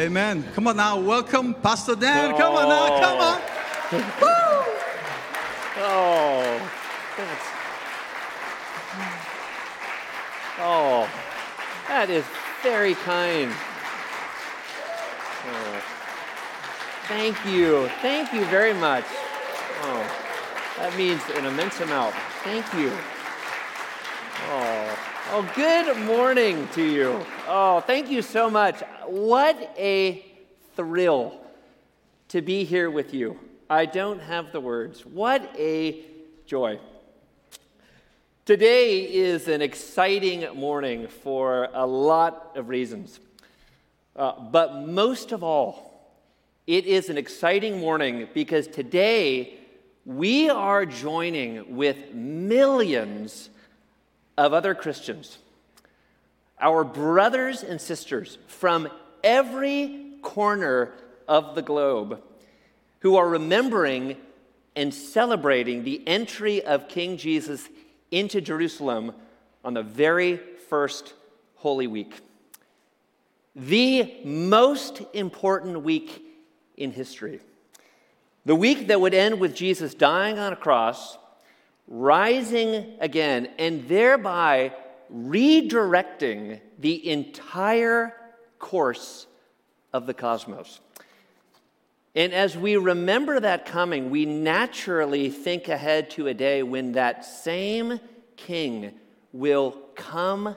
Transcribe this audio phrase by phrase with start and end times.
[0.00, 0.42] Amen.
[0.54, 2.34] Come on now, welcome Pastor Dan.
[2.34, 3.40] Come on now, come on.
[3.92, 4.22] Oh.
[4.22, 4.40] Woo!
[5.82, 6.70] Oh,
[7.18, 7.46] that's,
[10.58, 11.06] oh,
[11.86, 12.24] that is
[12.62, 13.52] very kind.
[15.44, 15.82] Oh,
[17.06, 17.90] thank you.
[18.00, 19.04] Thank you very much.
[19.82, 20.02] Oh,
[20.78, 22.14] that means an immense amount.
[22.42, 22.90] Thank you.
[24.48, 24.98] Oh,
[25.32, 27.26] oh, good morning to you.
[27.52, 28.80] Oh, thank you so much.
[29.08, 30.24] What a
[30.76, 31.36] thrill
[32.28, 33.40] to be here with you.
[33.68, 35.04] I don't have the words.
[35.04, 36.00] What a
[36.46, 36.78] joy.
[38.44, 43.18] Today is an exciting morning for a lot of reasons.
[44.14, 46.08] Uh, but most of all,
[46.68, 49.58] it is an exciting morning because today
[50.06, 53.50] we are joining with millions
[54.38, 55.38] of other Christians,
[56.60, 58.88] our brothers and sisters from
[59.24, 60.92] every corner
[61.28, 62.22] of the globe,
[63.00, 64.16] who are remembering
[64.76, 67.68] and celebrating the entry of King Jesus
[68.10, 69.12] into Jerusalem
[69.64, 70.38] on the very
[70.68, 71.14] first
[71.56, 72.20] Holy Week.
[73.54, 76.24] The most important week
[76.76, 77.40] in history.
[78.46, 81.18] The week that would end with Jesus dying on a cross,
[81.86, 84.72] rising again, and thereby
[85.14, 88.14] redirecting the entire
[88.58, 89.26] course
[89.92, 90.80] of the cosmos.
[92.14, 97.24] And as we remember that coming, we naturally think ahead to a day when that
[97.24, 98.00] same
[98.36, 98.92] king
[99.32, 100.56] will come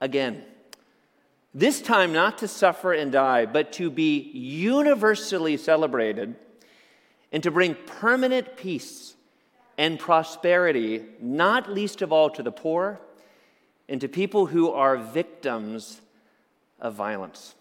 [0.00, 0.44] again.
[1.54, 6.36] This time, not to suffer and die, but to be universally celebrated
[7.30, 9.14] and to bring permanent peace
[9.76, 13.00] and prosperity, not least of all to the poor
[13.88, 16.00] and to people who are victims
[16.80, 17.54] of violence.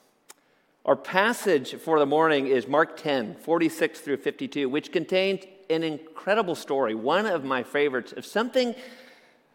[0.86, 6.56] Our passage for the morning is Mark 10, 46 through 52, which contains an incredible
[6.56, 8.74] story, one of my favorites, of something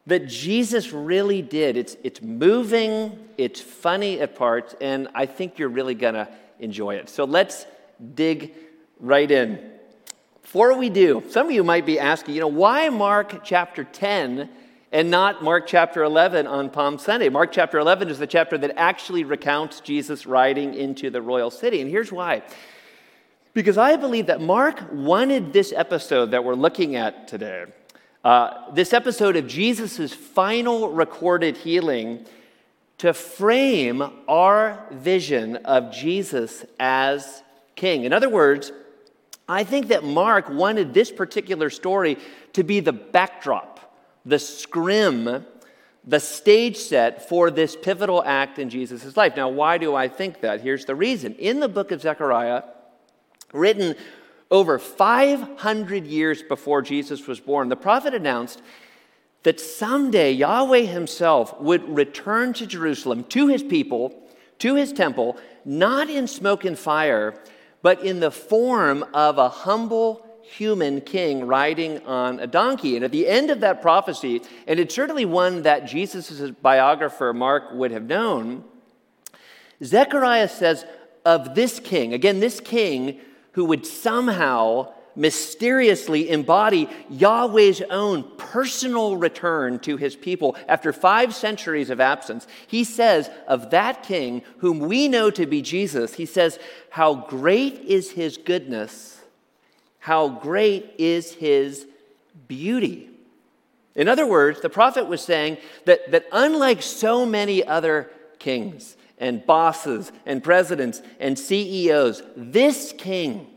[0.07, 1.77] that Jesus really did.
[1.77, 6.29] It's, it's moving, it's funny at parts, and I think you're really going to
[6.61, 7.09] enjoy it.
[7.09, 7.67] So let's
[8.15, 8.55] dig
[9.01, 9.73] right in.
[10.43, 14.49] Before we do, some of you might be asking, you know, why Mark chapter 10
[14.97, 17.29] and not Mark chapter 11 on Palm Sunday.
[17.29, 21.83] Mark chapter 11 is the chapter that actually recounts Jesus riding into the royal city.
[21.83, 22.43] And here's why.
[23.53, 27.67] Because I believe that Mark wanted this episode that we're looking at today,
[28.25, 32.25] uh, this episode of Jesus' final recorded healing,
[32.97, 37.43] to frame our vision of Jesus as
[37.75, 38.05] king.
[38.05, 38.73] In other words,
[39.47, 42.17] I think that Mark wanted this particular story
[42.55, 43.76] to be the backdrop
[44.27, 45.47] the scrim,
[46.05, 49.37] the stage set for this pivotal act in Jesus' life.
[49.37, 50.61] Now, why do I think that?
[50.61, 51.35] Here's the reason.
[51.37, 52.65] In the book of Zechariah,
[53.53, 53.95] written
[54.51, 58.61] over 500 years before Jesus was born, the prophet announced
[59.45, 66.11] that someday Yahweh himself would return to Jerusalem, to his people, to his temple, not
[66.11, 67.41] in smoke and fire,
[67.81, 72.97] but in the form of a humble human king riding on a donkey.
[72.97, 77.73] And at the end of that prophecy, and it's certainly one that Jesus' biographer Mark
[77.73, 78.65] would have known,
[79.83, 80.85] Zechariah says
[81.25, 83.21] of this king, again, this king
[83.53, 91.91] who would somehow mysteriously embody Yahweh's own personal return to his people after five centuries
[91.91, 92.47] of absence.
[92.67, 96.59] He says of that king, whom we know to be Jesus, he says,
[96.91, 99.16] How great is his goodness
[100.07, 101.85] how great is his
[102.47, 103.11] beauty.
[103.97, 108.09] In other words, the prophet was saying that, that unlike so many other
[108.39, 113.49] kings and bosses and presidents and CEOs, this king,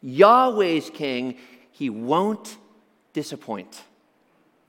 [0.00, 1.36] Yahweh's king,
[1.72, 2.58] he won't
[3.12, 3.82] disappoint.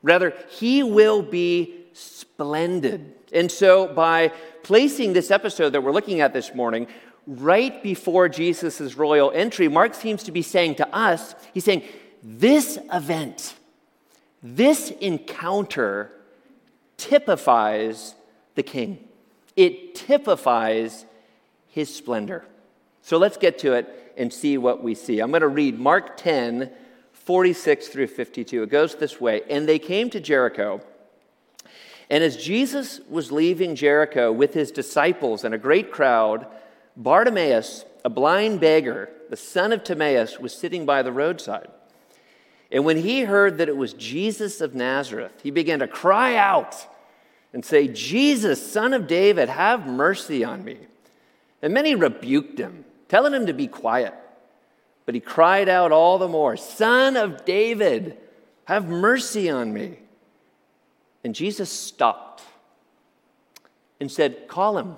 [0.02, 3.14] Rather, he will be splendid.
[3.32, 4.30] And so, by
[4.64, 6.88] placing this episode that we're looking at this morning
[7.28, 11.84] right before Jesus' royal entry, Mark seems to be saying to us, he's saying,
[12.22, 13.56] this event,
[14.42, 16.12] this encounter
[16.98, 18.16] typifies
[18.56, 19.08] the king.
[19.56, 21.06] It typifies
[21.68, 22.46] his splendor.
[23.02, 25.20] So let's get to it and see what we see.
[25.20, 26.72] I'm going to read Mark 10,
[27.12, 28.64] 46 through 52.
[28.64, 30.82] It goes this way And they came to Jericho.
[32.10, 36.46] And as Jesus was leaving Jericho with his disciples and a great crowd,
[36.96, 41.70] Bartimaeus, a blind beggar, the son of Timaeus, was sitting by the roadside.
[42.72, 46.88] And when he heard that it was Jesus of Nazareth, he began to cry out
[47.54, 50.78] and say, Jesus, son of David, have mercy on me.
[51.62, 54.14] And many rebuked him, telling him to be quiet.
[55.06, 58.18] But he cried out all the more, Son of David,
[58.66, 60.00] have mercy on me.
[61.24, 62.44] And Jesus stopped
[64.00, 64.98] and said, Call him.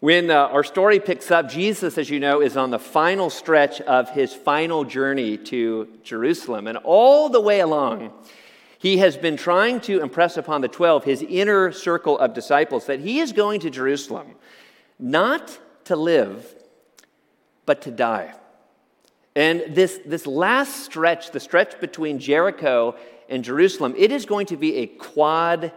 [0.00, 3.80] When uh, our story picks up, Jesus, as you know, is on the final stretch
[3.80, 6.68] of his final journey to Jerusalem.
[6.68, 8.12] And all the way along,
[8.78, 13.00] he has been trying to impress upon the 12, his inner circle of disciples, that
[13.00, 14.36] he is going to Jerusalem
[15.00, 16.54] not to live,
[17.66, 18.34] but to die.
[19.34, 22.94] And this, this last stretch, the stretch between Jericho
[23.28, 25.72] and Jerusalem, it is going to be a quad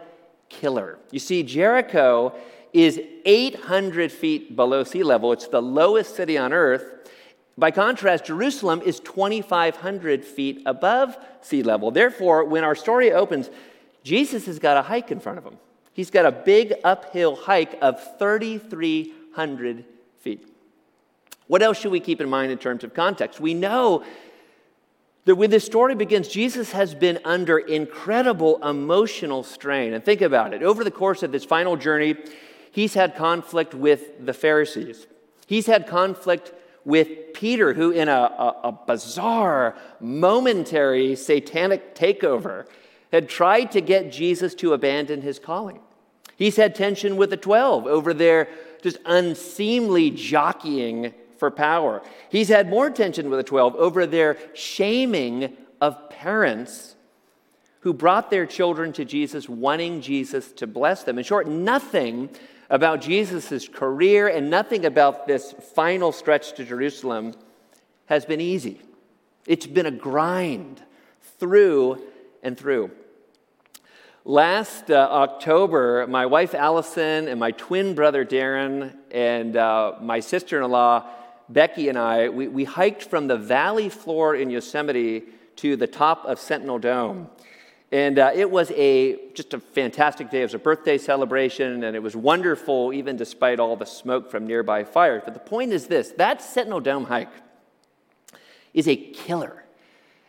[0.48, 1.00] killer.
[1.10, 2.34] You see, Jericho
[2.72, 5.32] is 800 feet below sea level.
[5.32, 6.84] It's the lowest city on earth.
[7.58, 11.90] By contrast, Jerusalem is 2,500 feet above sea level.
[11.90, 13.50] Therefore, when our story opens,
[14.02, 15.58] Jesus has got a hike in front of him.
[15.92, 19.84] He's got a big uphill hike of 3,300
[20.20, 20.48] feet.
[21.46, 23.38] What else should we keep in mind in terms of context?
[23.38, 24.04] We know
[25.26, 29.92] that when this story begins, Jesus has been under incredible emotional strain.
[29.92, 30.62] And think about it.
[30.62, 32.16] Over the course of this final journey,
[32.72, 35.06] he's had conflict with the Pharisees.
[35.46, 36.52] He's had conflict
[36.84, 42.66] with Peter, who, in a, a, a, bizarre, momentary satanic takeover,
[43.12, 45.78] had tried to get Jesus to abandon his calling.
[46.36, 48.48] He's had tension with the 12 over their
[48.82, 52.02] just unseemly jockeying for power.
[52.30, 56.96] He's had more tension with the 12 over their shaming of parents
[57.80, 61.18] who brought their children to Jesus, wanting Jesus to bless them.
[61.18, 62.30] In short, nothing
[62.72, 67.34] about Jesus' career and nothing about this final stretch to Jerusalem
[68.06, 68.80] has been easy.
[69.46, 70.82] It's been a grind
[71.38, 72.02] through
[72.42, 72.90] and through.
[74.24, 80.62] Last uh, October, my wife Allison and my twin brother Darren and uh, my sister
[80.62, 81.04] in law
[81.50, 85.24] Becky and I, we, we hiked from the valley floor in Yosemite
[85.56, 87.28] to the top of Sentinel Dome.
[87.92, 90.40] And uh, it was a just a fantastic day.
[90.40, 94.46] It was a birthday celebration, and it was wonderful, even despite all the smoke from
[94.46, 95.22] nearby fires.
[95.26, 97.28] But the point is this that Sentinel Dome hike
[98.72, 99.58] is a killer.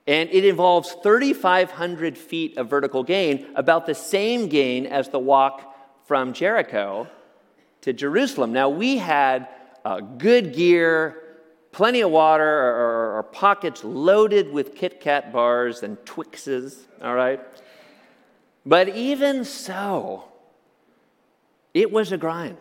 [0.06, 5.74] And it involves 3,500 feet of vertical gain, about the same gain as the walk
[6.06, 7.07] from Jericho
[7.81, 8.51] to Jerusalem.
[8.51, 9.48] Now, we had
[9.86, 11.24] uh, good gear,
[11.71, 12.44] plenty of water,
[13.13, 17.39] our, pockets loaded with Kit Kat bars and Twixes, all right?
[18.66, 20.26] But even so,
[21.73, 22.57] it was a grind.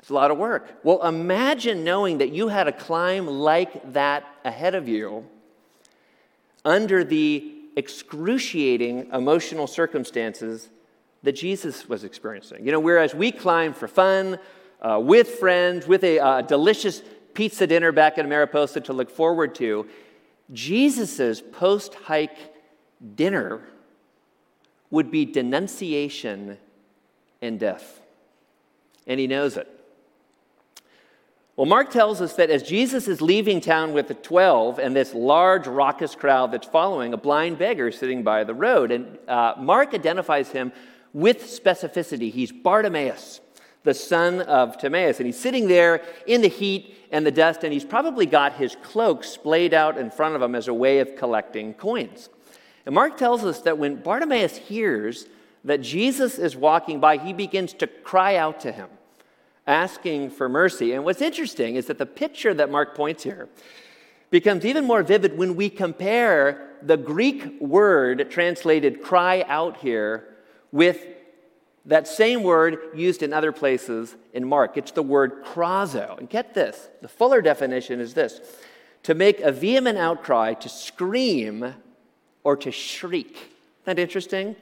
[0.00, 0.80] It's a lot of work.
[0.82, 5.26] Well, imagine knowing that you had a climb like that ahead of you
[6.64, 10.68] under the excruciating emotional circumstances
[11.22, 12.66] that Jesus was experiencing.
[12.66, 14.38] You know, whereas we climb for fun,
[14.80, 17.02] uh, with friends, with a uh, delicious
[17.34, 19.86] pizza dinner back in Mariposa to look forward to,
[20.52, 22.36] Jesus' post hike
[23.14, 23.60] dinner
[24.90, 26.58] would be denunciation
[27.40, 28.00] and death.
[29.06, 29.68] And he knows it.
[31.56, 35.12] Well, Mark tells us that as Jesus is leaving town with the 12 and this
[35.12, 38.90] large, raucous crowd that's following, a blind beggar sitting by the road.
[38.90, 40.72] And uh, Mark identifies him
[41.12, 42.32] with specificity.
[42.32, 43.41] He's Bartimaeus,
[43.84, 45.18] the son of Timaeus.
[45.18, 48.76] And he's sitting there in the heat and the dust, and he's probably got his
[48.82, 52.28] cloak splayed out in front of him as a way of collecting coins.
[52.86, 55.26] And Mark tells us that when Bartimaeus hears
[55.64, 58.88] that Jesus is walking by, he begins to cry out to him,
[59.66, 60.92] asking for mercy.
[60.92, 63.48] And what's interesting is that the picture that Mark points here
[64.30, 70.34] becomes even more vivid when we compare the Greek word translated cry out here
[70.72, 71.06] with
[71.86, 74.76] that same word used in other places in Mark.
[74.76, 76.18] It's the word krazo.
[76.18, 78.40] And get this the fuller definition is this
[79.02, 81.74] to make a vehement outcry, to scream,
[82.44, 83.32] or to shriek.
[83.32, 84.54] Isn't that interesting?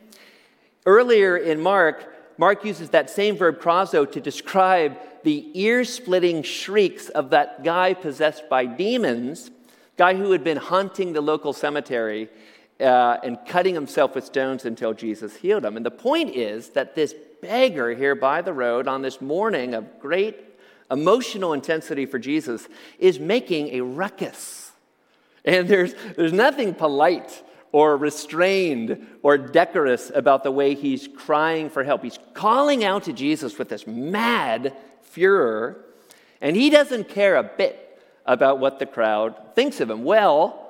[0.87, 7.11] Earlier in Mark, Mark uses that same verb krazo to describe the ear splitting shrieks
[7.11, 9.51] of that guy possessed by demons,
[9.99, 12.31] guy who had been haunting the local cemetery
[12.81, 15.77] uh, and cutting himself with stones until Jesus healed him.
[15.77, 20.01] And the point is that this beggar here by the road on this morning of
[20.01, 20.45] great
[20.91, 22.69] emotional intensity for Jesus
[22.99, 24.73] is making a ruckus.
[25.45, 31.85] And there's, there's nothing polite or restrained or decorous about the way he's crying for
[31.85, 32.03] help.
[32.03, 35.85] He's calling out to Jesus with this mad furor,
[36.41, 37.87] and he doesn't care a bit
[38.27, 40.05] about what the crowd thinks of him.
[40.05, 40.67] Well,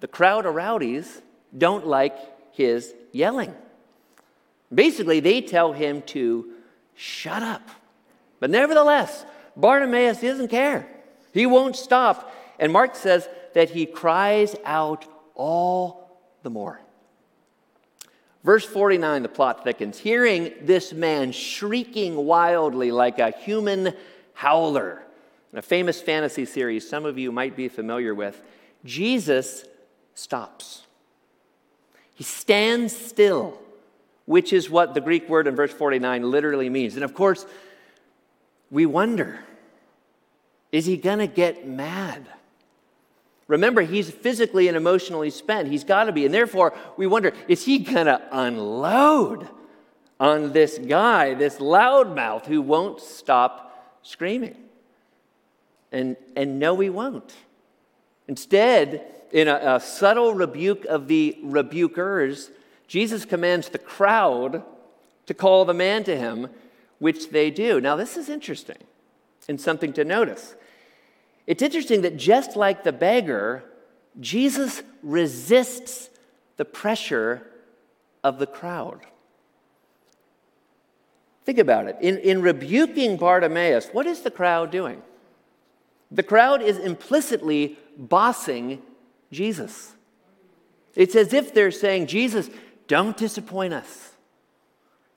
[0.00, 1.20] the crowd of rowdies
[1.56, 2.16] don't like
[2.52, 3.54] his yelling.
[4.72, 6.52] Basically, they tell him to
[6.94, 7.68] shut up.
[8.40, 9.24] But nevertheless,
[9.56, 10.86] Bartimaeus doesn't care.
[11.32, 12.34] He won't stop.
[12.58, 16.80] And Mark says that he cries out all the more.
[18.44, 19.98] Verse 49, the plot thickens.
[19.98, 23.94] Hearing this man shrieking wildly like a human
[24.34, 25.02] howler,
[25.52, 28.40] in a famous fantasy series some of you might be familiar with,
[28.84, 29.64] Jesus
[30.14, 30.87] stops.
[32.18, 33.60] He stands still,
[34.26, 36.96] which is what the Greek word in verse 49 literally means.
[36.96, 37.46] And of course,
[38.72, 39.38] we wonder
[40.72, 42.26] is he going to get mad?
[43.46, 45.68] Remember, he's physically and emotionally spent.
[45.68, 46.24] He's got to be.
[46.24, 49.48] And therefore, we wonder is he going to unload
[50.18, 54.56] on this guy, this loudmouth who won't stop screaming?
[55.92, 57.32] And, and no, he won't.
[58.28, 62.50] Instead, in a, a subtle rebuke of the rebukers,
[62.86, 64.62] Jesus commands the crowd
[65.26, 66.48] to call the man to him,
[66.98, 67.80] which they do.
[67.80, 68.78] Now, this is interesting
[69.48, 70.54] and something to notice.
[71.46, 73.64] It's interesting that just like the beggar,
[74.20, 76.10] Jesus resists
[76.56, 77.46] the pressure
[78.22, 79.00] of the crowd.
[81.44, 81.96] Think about it.
[82.02, 85.02] In, in rebuking Bartimaeus, what is the crowd doing?
[86.10, 88.80] The crowd is implicitly bossing
[89.30, 89.92] Jesus.
[90.94, 92.48] It's as if they're saying, Jesus,
[92.86, 94.12] don't disappoint us.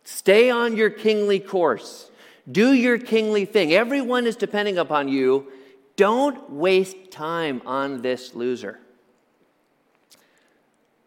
[0.04, 2.12] Stay on your kingly course.
[2.52, 3.72] Do your kingly thing.
[3.72, 5.48] Everyone is depending upon you,
[5.96, 8.80] don't waste time on this loser.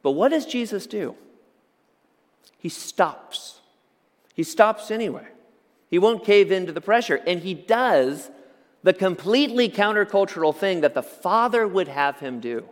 [0.02, 1.16] But what does Jesus do?
[2.58, 3.60] He stops.
[4.34, 5.26] He stops anyway.
[5.90, 7.20] He won't cave into the pressure.
[7.26, 8.30] And he does
[8.84, 12.68] the completely countercultural thing that the Father would have him do,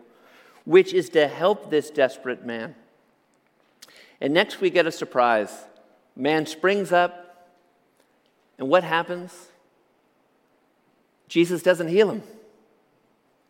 [0.63, 2.75] which is to help this desperate man.
[4.21, 5.51] And next we get a surprise.
[6.15, 7.49] Man springs up,
[8.59, 9.47] and what happens?
[11.27, 12.21] Jesus doesn't heal him.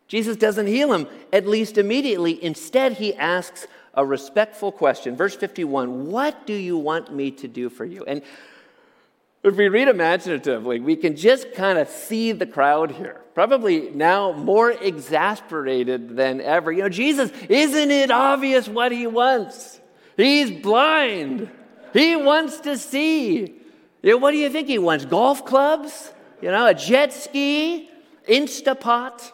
[0.07, 2.41] Jesus doesn't heal him, at least immediately.
[2.41, 5.17] Instead, he asks a respectful question.
[5.17, 8.05] Verse 51 What do you want me to do for you?
[8.05, 8.21] And
[9.43, 13.21] if we read imaginatively, we can just kind of see the crowd here.
[13.33, 16.71] Probably now more exasperated than ever.
[16.71, 19.81] You know, Jesus, isn't it obvious what he wants?
[20.15, 21.49] He's blind.
[21.91, 23.39] He wants to see.
[24.01, 25.05] You know, what do you think he wants?
[25.05, 26.13] Golf clubs?
[26.41, 27.89] You know, a jet ski,
[28.29, 29.31] Instapot.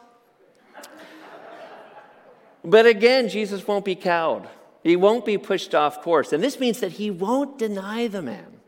[2.64, 4.48] But again, Jesus won't be cowed.
[4.84, 6.34] He won't be pushed off course.
[6.34, 8.59] And this means that he won't deny the man.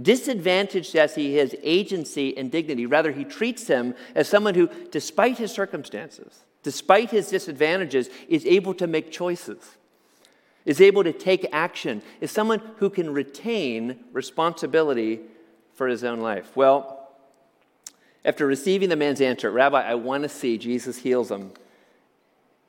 [0.00, 5.38] Disadvantaged as he is agency and dignity, rather, he treats him as someone who, despite
[5.38, 9.76] his circumstances, despite his disadvantages, is able to make choices,
[10.64, 15.20] is able to take action, is someone who can retain responsibility
[15.74, 16.56] for his own life.
[16.56, 17.08] Well,
[18.24, 21.52] after receiving the man's answer, Rabbi, I want to see, Jesus heals him.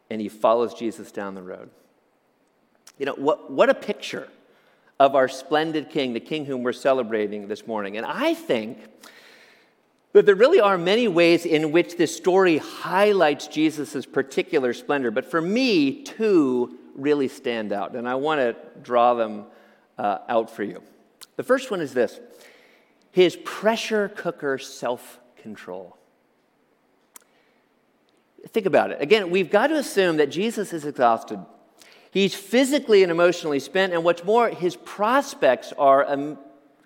[0.10, 1.70] And he follows Jesus down the road.
[3.00, 4.28] You know, what, what a picture
[5.00, 7.98] of our splendid king, the king whom we're celebrating this morning.
[7.98, 8.80] And I think
[10.14, 15.12] that there really are many ways in which this story highlights Jesus' particular splendor.
[15.12, 17.96] But for me, two really stand out.
[17.96, 19.46] And I want to draw them
[19.98, 20.82] uh, out for you.
[21.36, 22.20] The first one is this
[23.12, 25.98] his pressure cooker self control.
[28.50, 29.02] Think about it.
[29.02, 31.40] Again, we've got to assume that Jesus is exhausted.
[32.16, 36.38] He's physically and emotionally spent, and what's more, his prospects are um,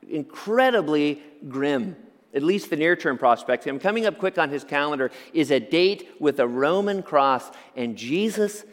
[0.09, 1.95] incredibly grim,
[2.33, 3.67] at least the near term prospects.
[3.67, 7.95] And coming up quick on his calendar is a date with a Roman cross, and
[7.95, 8.65] Jesus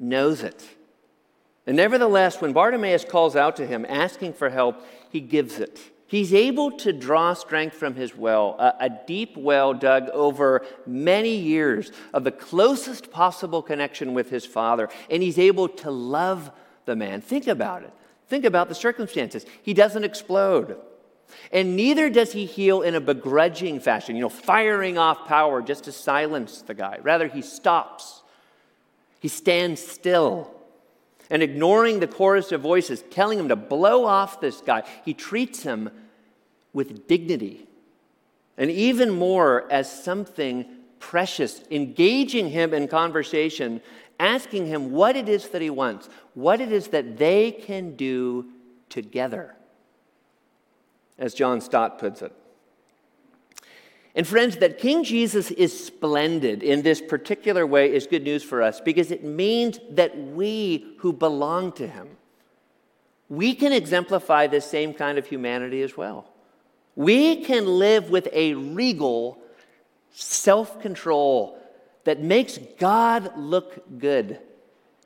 [0.00, 0.66] knows it.
[1.66, 5.78] And nevertheless, when Bartimaeus calls out to him asking for help, he gives it.
[6.08, 11.36] He's able to draw strength from his well, a, a, deep well dug over many
[11.36, 16.50] years of the closest possible connection with his father, and he's able to love
[16.86, 17.20] the man.
[17.20, 17.92] Think about it.
[18.26, 19.44] Think about the circumstances.
[19.62, 20.78] He doesn't explode.
[21.52, 25.84] And neither does he heal in a begrudging fashion, you know, firing off power just
[25.84, 27.00] to silence the guy.
[27.02, 28.22] Rather, he stops.
[29.20, 30.57] He stands still
[31.30, 35.62] and ignoring the chorus of voices telling him to blow off this guy, he treats
[35.62, 35.90] him
[36.72, 37.66] with dignity,
[38.56, 40.66] and even more as something
[41.00, 43.80] precious, engaging him in conversation,
[44.20, 48.46] asking him what it is that he wants, what it is that they can do
[48.88, 49.54] together,
[51.18, 52.32] as John Stott puts it.
[54.18, 58.60] And friends, that King Jesus is splendid in this particular way is good news for
[58.62, 62.08] us because it means that we who belong to him,
[63.28, 66.28] we can exemplify this same kind of humanity as well.
[66.96, 69.38] We can live with a regal
[70.10, 71.56] self control
[72.02, 74.40] that makes God look good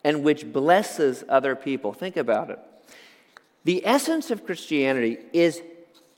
[0.03, 1.93] and which blesses other people.
[1.93, 2.59] Think about it.
[3.65, 5.61] The essence of Christianity is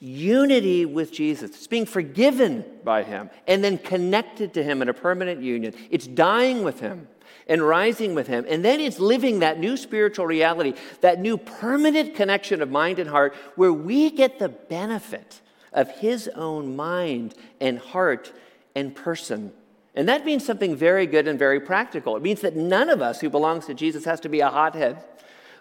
[0.04, 1.50] unity with Jesus.
[1.50, 5.74] It's being forgiven by Him and then connected to Him in a permanent union.
[5.90, 7.08] It's dying with Him
[7.48, 8.44] and rising with Him.
[8.48, 13.08] And then it's living that new spiritual reality, that new permanent connection of mind and
[13.08, 15.40] heart, where we get the benefit
[15.72, 18.32] of His own mind and heart
[18.74, 19.52] and person.
[19.94, 22.16] And that means something very good and very practical.
[22.16, 25.02] It means that none of us who belongs to Jesus has to be a hothead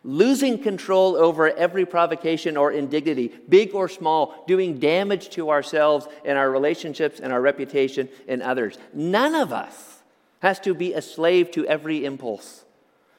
[0.03, 6.38] losing control over every provocation or indignity, big or small, doing damage to ourselves and
[6.38, 8.77] our relationships and our reputation and others.
[8.93, 10.01] None of us
[10.41, 12.65] has to be a slave to every impulse,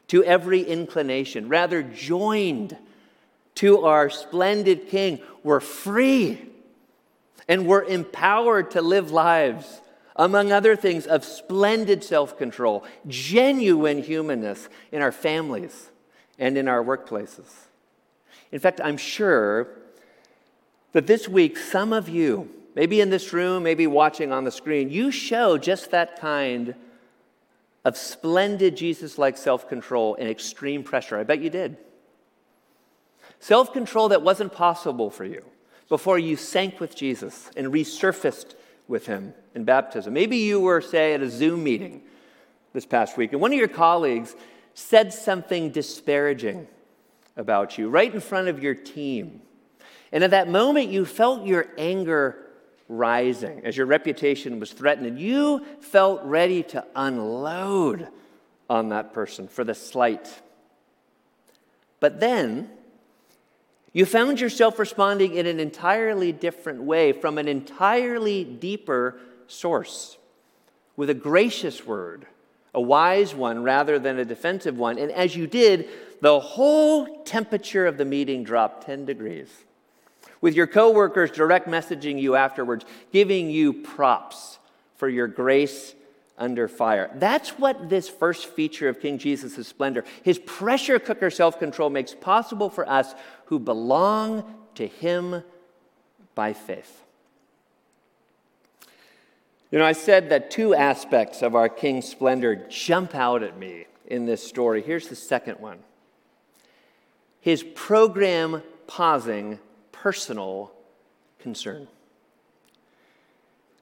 [0.08, 1.48] to every inclination.
[1.48, 2.76] Rather, joined
[3.56, 6.50] to our splendid King, we're free
[7.48, 9.80] and we're empowered to live lives
[10.16, 15.90] among other things, of splendid self control, genuine humanness in our families,
[16.38, 17.50] and in our workplaces.
[18.52, 19.68] In fact, I'm sure
[20.92, 24.90] that this week, some of you, maybe in this room, maybe watching on the screen,
[24.90, 26.74] you show just that kind
[27.84, 31.18] of splendid Jesus like self control in extreme pressure.
[31.18, 31.76] I bet you did.
[33.40, 35.44] Self control that wasn't possible for you
[35.88, 38.54] before you sank with Jesus and resurfaced
[38.88, 40.14] with him in baptism.
[40.14, 42.02] Maybe you were, say, at a Zoom meeting
[42.72, 44.34] this past week, and one of your colleagues
[44.74, 46.66] said something disparaging
[47.36, 49.40] about you right in front of your team.
[50.12, 52.36] And at that moment, you felt your anger
[52.88, 58.08] rising as your reputation was threatened, and you felt ready to unload
[58.68, 60.42] on that person for the slight.
[62.00, 62.70] But then,
[63.92, 70.18] you found yourself responding in an entirely different way from an entirely deeper source
[70.96, 72.26] with a gracious word
[72.74, 74.98] a wise one rather than a defensive one.
[74.98, 75.88] And as you did,
[76.20, 79.48] the whole temperature of the meeting dropped 10 degrees.
[80.40, 84.58] With your coworkers direct messaging you afterwards, giving you props
[84.96, 85.94] for your grace
[86.36, 87.10] under fire.
[87.14, 92.14] That's what this first feature of King Jesus' splendor, his pressure cooker self control, makes
[92.14, 93.14] possible for us
[93.46, 95.42] who belong to him
[96.34, 97.03] by faith.
[99.74, 103.86] You know, I said that two aspects of our King's splendor jump out at me
[104.06, 104.80] in this story.
[104.80, 105.80] Here's the second one
[107.40, 109.58] his program pausing
[109.90, 110.70] personal
[111.40, 111.88] concern.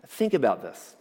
[0.06, 0.96] Think about this.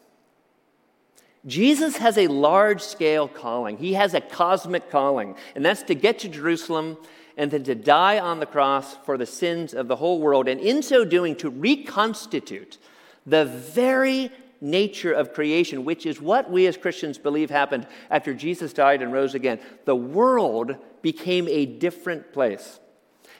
[1.45, 3.77] Jesus has a large scale calling.
[3.77, 6.97] He has a cosmic calling, and that's to get to Jerusalem
[7.38, 10.60] and then to die on the cross for the sins of the whole world, and
[10.60, 12.77] in so doing, to reconstitute
[13.25, 18.71] the very nature of creation, which is what we as Christians believe happened after Jesus
[18.71, 19.60] died and rose again.
[19.86, 22.80] The world became a different place.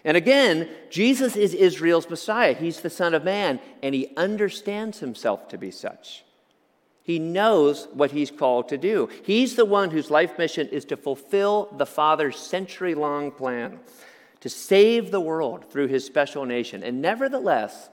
[0.03, 2.55] And again, Jesus is Israel's Messiah.
[2.55, 6.25] He's the Son of Man, and he understands himself to be such.
[7.03, 9.10] He knows what he's called to do.
[9.23, 13.79] He's the one whose life mission is to fulfill the Father's century long plan
[14.41, 16.84] to save the world through his special nation.
[16.84, 17.89] And nevertheless,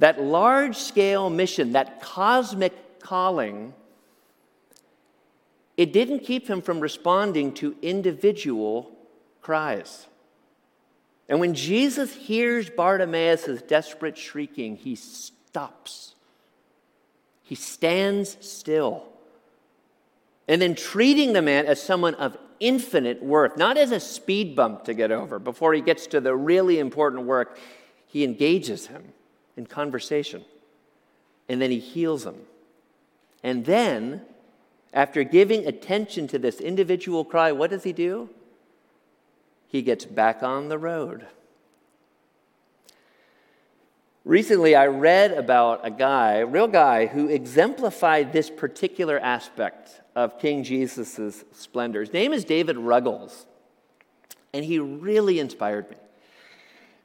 [0.00, 3.74] that large scale mission, that cosmic calling,
[5.76, 8.90] it didn't keep him from responding to individual
[9.42, 10.06] cries.
[11.28, 16.14] And when Jesus hears Bartimaeus' desperate shrieking, he stops.
[17.42, 19.04] He stands still.
[20.48, 24.84] And then treating the man as someone of infinite worth, not as a speed bump
[24.84, 27.58] to get over before he gets to the really important work,
[28.06, 29.12] he engages him
[29.56, 30.44] in conversation.
[31.48, 32.42] And then he heals them.
[33.42, 34.22] And then,
[34.92, 38.28] after giving attention to this individual cry, what does he do?
[39.68, 41.26] He gets back on the road.
[44.24, 50.38] Recently, I read about a guy, a real guy, who exemplified this particular aspect of
[50.38, 52.00] King Jesus' splendor.
[52.00, 53.46] His name is David Ruggles,
[54.52, 55.96] and he really inspired me.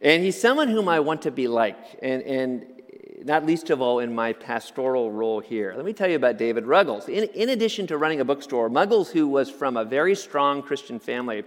[0.02, 1.78] And he's someone whom I want to be like.
[2.02, 2.66] And, and
[3.26, 5.74] not least of all in my pastoral role here.
[5.76, 7.10] Let me tell you about David Ruggles.
[7.10, 11.00] In, in addition to running a bookstore, Ruggles, who was from a very strong Christian
[11.00, 11.44] family,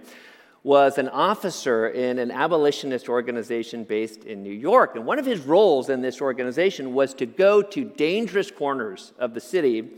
[0.61, 4.97] was an officer in an abolitionist organization based in New York.
[4.97, 9.33] And one of his roles in this organization was to go to dangerous corners of
[9.33, 9.91] the city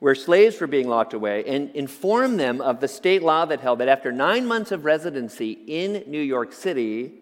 [0.00, 3.78] where slaves were being locked away and inform them of the state law that held
[3.78, 7.12] that after nine months of residency in New York City,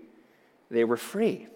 [0.73, 1.47] they were free.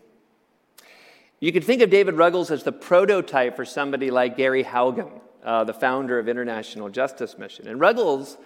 [1.40, 5.10] You could think of David Ruggles as the prototype for somebody like Gary Haugen,
[5.42, 7.66] uh, the founder of International Justice Mission.
[7.66, 8.36] And Ruggles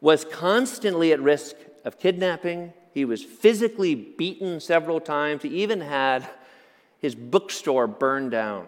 [0.00, 2.72] was constantly at risk of kidnapping.
[2.92, 5.42] He was physically beaten several times.
[5.42, 6.28] He even had
[6.98, 8.66] his bookstore burned down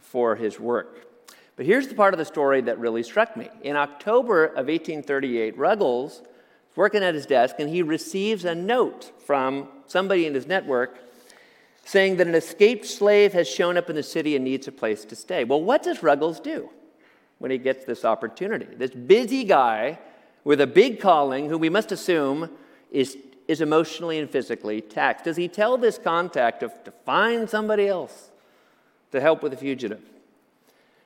[0.00, 1.06] for his work.
[1.56, 3.48] But here's the part of the story that really struck me.
[3.62, 6.22] In October of 1838, Ruggles
[6.70, 10.98] is working at his desk and he receives a note from somebody in his network
[11.84, 15.04] saying that an escaped slave has shown up in the city and needs a place
[15.06, 15.44] to stay.
[15.44, 16.68] Well, what does Ruggles do
[17.38, 18.66] when he gets this opportunity?
[18.76, 19.98] This busy guy
[20.44, 22.50] with a big calling, who we must assume
[22.90, 23.16] is,
[23.48, 25.24] is emotionally and physically taxed.
[25.24, 28.30] Does he tell this contact to, to find somebody else
[29.12, 30.02] to help with the fugitive?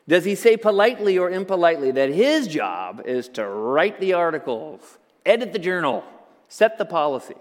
[0.08, 5.52] Does he say politely or impolitely that his job is to write the articles, edit
[5.52, 6.04] the journal,
[6.48, 7.36] set the policy?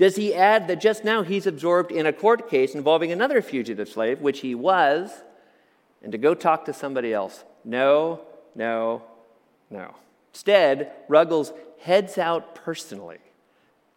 [0.00, 3.86] Does he add that just now he's absorbed in a court case involving another fugitive
[3.86, 5.10] slave, which he was,
[6.02, 7.44] and to go talk to somebody else?
[7.66, 8.22] No,
[8.54, 9.02] no,
[9.68, 9.94] no.
[10.32, 13.18] Instead, Ruggles heads out personally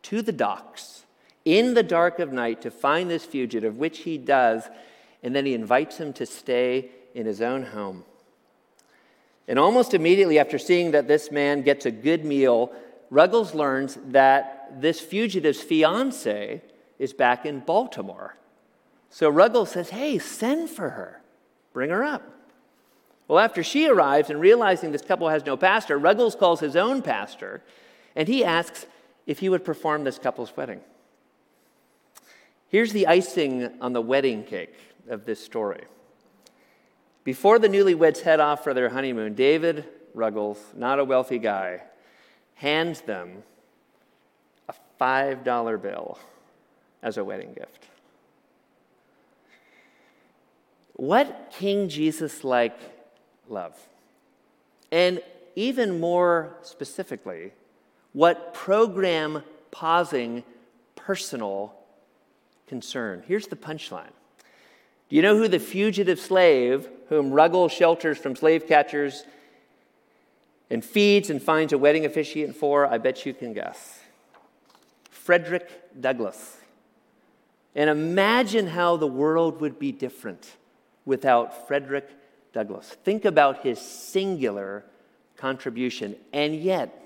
[0.01, 1.05] to the docks
[1.45, 4.67] in the dark of night to find this fugitive, which he does,
[5.23, 8.03] and then he invites him to stay in his own home.
[9.47, 12.73] And almost immediately after seeing that this man gets a good meal,
[13.09, 16.61] Ruggles learns that this fugitive's fiance
[16.99, 18.37] is back in Baltimore.
[19.09, 21.21] So Ruggles says, Hey, send for her,
[21.73, 22.23] bring her up.
[23.27, 27.01] Well, after she arrives and realizing this couple has no pastor, Ruggles calls his own
[27.01, 27.61] pastor
[28.15, 28.85] and he asks
[29.25, 30.81] if he would perform this couple's wedding.
[32.67, 34.75] Here's the icing on the wedding cake
[35.07, 35.83] of this story.
[37.23, 41.81] Before the newlyweds head off for their honeymoon, David Ruggles, not a wealthy guy,
[42.55, 43.43] hands them
[45.03, 46.17] $5 bill
[47.01, 47.87] as a wedding gift.
[50.93, 52.77] What King Jesus like
[53.49, 53.77] love.
[54.91, 55.21] And
[55.55, 57.51] even more specifically,
[58.13, 60.43] what program pausing
[60.95, 61.73] personal
[62.67, 63.23] concern.
[63.27, 64.13] Here's the punchline.
[65.09, 69.25] Do you know who the fugitive slave whom Ruggles shelters from slave catchers
[70.69, 72.87] and feeds and finds a wedding officiant for?
[72.87, 74.02] I bet you can guess.
[75.23, 75.69] Frederick
[76.01, 76.57] Douglass.
[77.75, 80.57] And imagine how the world would be different
[81.05, 82.09] without Frederick
[82.51, 82.89] Douglass.
[83.05, 84.83] Think about his singular
[85.37, 86.17] contribution.
[86.33, 87.01] And yet,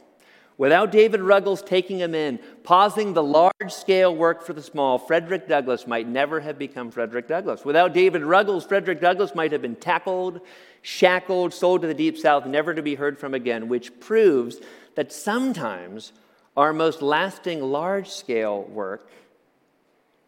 [0.58, 5.48] without David Ruggles taking him in, pausing the large scale work for the small, Frederick
[5.48, 7.64] Douglass might never have become Frederick Douglass.
[7.64, 10.42] Without David Ruggles, Frederick Douglass might have been tackled,
[10.82, 14.58] shackled, sold to the deep south, never to be heard from again, which proves
[14.96, 16.14] that sometimes
[16.58, 19.10] our most lasting large scale work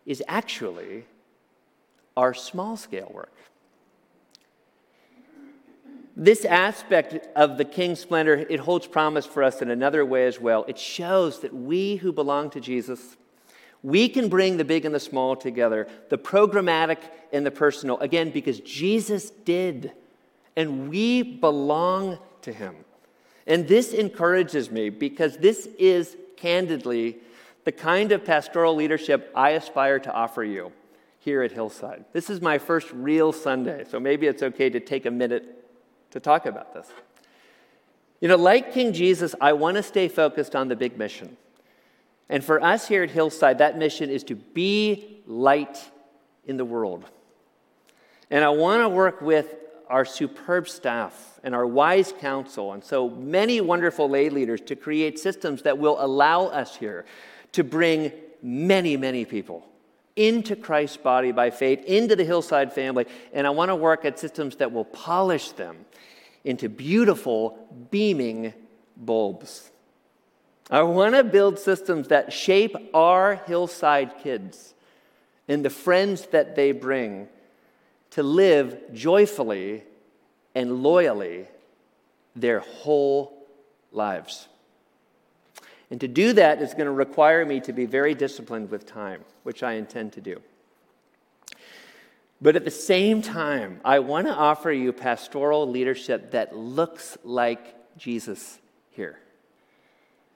[0.05, 1.03] is actually
[2.15, 3.33] our small scale work.
[6.15, 10.39] This aspect of the king's splendor, it holds promise for us in another way as
[10.39, 10.65] well.
[10.67, 13.15] It shows that we who belong to Jesus,
[13.81, 16.97] we can bring the big and the small together, the programmatic
[17.31, 19.93] and the personal, again, because Jesus did,
[20.57, 22.75] and we belong to him.
[23.49, 27.17] And this encourages me because this is candidly
[27.65, 30.71] the kind of pastoral leadership I aspire to offer you
[31.17, 32.05] here at Hillside.
[32.13, 35.65] This is my first real Sunday, so maybe it's okay to take a minute
[36.11, 36.87] to talk about this.
[38.21, 41.35] You know, like King Jesus, I want to stay focused on the big mission.
[42.29, 45.89] And for us here at Hillside, that mission is to be light
[46.45, 47.03] in the world.
[48.29, 49.55] And I want to work with
[49.89, 55.17] our superb staff and our wise counsel and so many wonderful lay leaders to create
[55.17, 57.05] systems that will allow us here
[57.53, 59.65] to bring many, many people
[60.15, 63.05] into Christ's body by faith, into the Hillside family.
[63.33, 65.85] And I want to work at systems that will polish them
[66.43, 67.57] into beautiful,
[67.89, 68.53] beaming
[68.95, 69.71] bulbs.
[70.69, 74.75] I want to build systems that shape our hillside kids
[75.47, 77.27] and the friends that they bring
[78.11, 79.83] to live joyfully
[80.55, 81.47] and loyally
[82.35, 83.47] their whole
[83.91, 84.47] lives.
[85.91, 89.23] And to do that is going to require me to be very disciplined with time,
[89.43, 90.41] which I intend to do.
[92.41, 97.75] But at the same time, I want to offer you pastoral leadership that looks like
[97.97, 98.59] Jesus
[98.91, 99.19] here,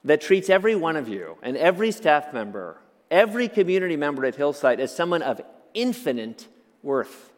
[0.04, 2.78] that treats every one of you and every staff member,
[3.10, 5.40] every community member at Hillside as someone of
[5.74, 6.48] infinite
[6.82, 7.32] worth,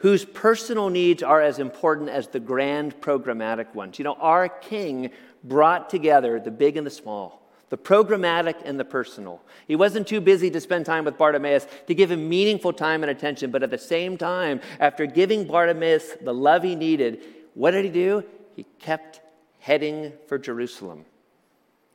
[0.00, 3.98] whose personal needs are as important as the grand programmatic ones.
[3.98, 5.10] You know, our King
[5.44, 9.40] brought together the big and the small the programmatic and the personal.
[9.66, 13.10] He wasn't too busy to spend time with Bartimaeus to give him meaningful time and
[13.10, 17.20] attention, but at the same time, after giving Bartimaeus the love he needed,
[17.54, 18.24] what did he do?
[18.56, 19.20] He kept
[19.60, 21.04] heading for Jerusalem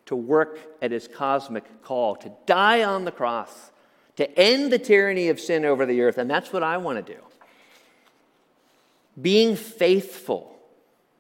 [0.06, 3.72] to work at his cosmic call, to die on the cross,
[4.16, 6.18] to end the tyranny of sin over the earth.
[6.18, 7.20] And that's what I want to do.
[9.22, 10.56] Being faithful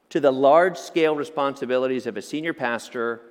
[0.09, 3.21] to the large scale responsibilities of a senior pastor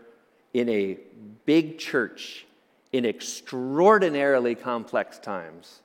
[0.52, 0.98] in a
[1.44, 2.46] big church
[2.92, 5.80] in extraordinarily complex times,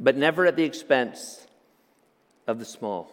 [0.00, 1.46] but never at the expense
[2.46, 3.12] of the small.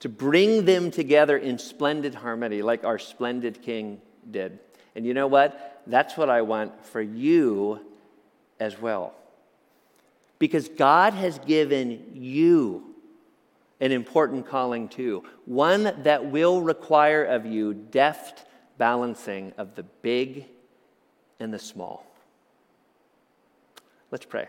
[0.00, 4.58] To bring them together in splendid harmony, like our splendid King did.
[4.94, 5.82] And you know what?
[5.86, 7.80] That's what I want for you
[8.60, 9.14] as well.
[10.38, 12.95] Because God has given you
[13.80, 18.44] an important calling too, one that will require of you deft
[18.78, 20.46] balancing of the big
[21.40, 22.06] and the small.
[24.10, 24.48] Let's pray.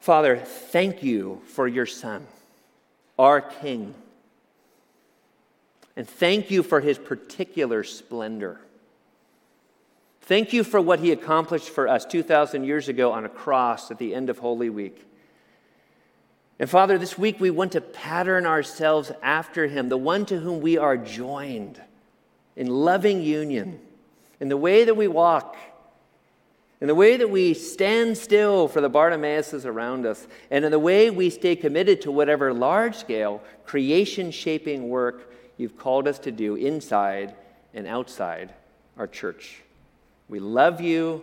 [0.00, 2.26] Father, thank you for your Son,
[3.18, 3.94] our King.
[5.94, 8.60] And thank you for his particular splendor.
[10.24, 13.98] Thank you for what he accomplished for us 2,000 years ago on a cross at
[13.98, 15.04] the end of Holy Week.
[16.60, 20.60] And Father, this week we want to pattern ourselves after him, the one to whom
[20.60, 21.80] we are joined
[22.54, 23.80] in loving union,
[24.38, 25.56] in the way that we walk,
[26.80, 30.78] in the way that we stand still for the Bartimaeuses around us, and in the
[30.78, 36.30] way we stay committed to whatever large scale, creation shaping work you've called us to
[36.30, 37.34] do inside
[37.74, 38.54] and outside
[38.96, 39.62] our church.
[40.32, 41.22] We love you.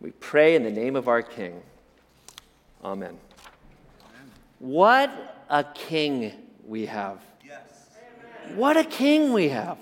[0.00, 1.62] We pray in the name of our King.
[2.82, 3.16] Amen.
[4.58, 6.32] What a king
[6.66, 7.22] we have.
[7.46, 7.60] Yes.
[8.56, 9.78] What a king we have.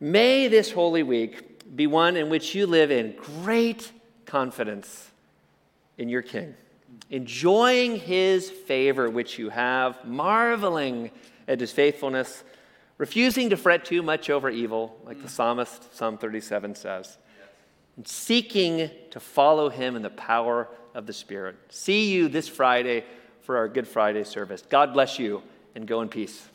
[0.00, 3.90] May this Holy Week be one in which you live in great
[4.26, 5.10] confidence
[5.96, 6.54] in your King,
[7.08, 11.10] enjoying his favor which you have, marveling
[11.48, 12.44] at his faithfulness,
[13.00, 17.16] refusing to fret too much over evil, like the psalmist, Psalm 37 says,
[17.96, 21.56] and seeking to follow him in the power of the Spirit.
[21.70, 23.06] See you this Friday
[23.40, 24.62] for our Good Friday service.
[24.68, 25.42] God bless you
[25.74, 26.46] and go in peace.